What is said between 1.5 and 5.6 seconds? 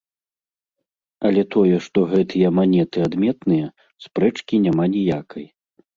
тое, што гэтыя манеты адметныя, спрэчкі няма ніякай.